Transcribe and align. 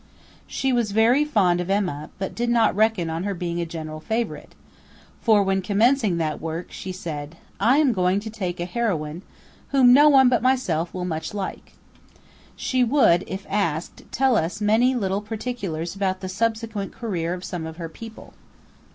She 0.47 0.73
was 0.73 0.93
very 0.93 1.23
fond 1.23 1.61
of 1.61 1.69
Emma, 1.69 2.09
but 2.17 2.33
did 2.33 2.49
not 2.49 2.75
reckon 2.75 3.07
on 3.11 3.23
her 3.23 3.35
being 3.35 3.61
a 3.61 3.67
general 3.67 3.99
favourite; 3.99 4.55
for, 5.21 5.43
when 5.43 5.61
commencing 5.61 6.17
that 6.17 6.41
work, 6.41 6.71
she 6.71 6.91
said, 6.91 7.37
'I 7.59 7.77
am 7.77 7.93
going 7.93 8.19
to 8.21 8.31
take 8.31 8.59
a 8.59 8.65
heroine 8.65 9.21
whom 9.67 9.93
no 9.93 10.09
one 10.09 10.27
but 10.27 10.41
myself 10.41 10.91
will 10.91 11.05
much 11.05 11.35
like.' 11.35 11.73
She 12.55 12.83
would, 12.83 13.23
if 13.27 13.45
asked, 13.47 14.01
tell 14.11 14.35
us 14.37 14.59
many 14.59 14.95
little 14.95 15.21
particulars 15.21 15.93
about 15.95 16.21
the 16.21 16.29
subsequent 16.29 16.93
career 16.93 17.35
of 17.35 17.43
some 17.43 17.67
of 17.67 17.77
her 17.77 17.87
people. 17.87 18.33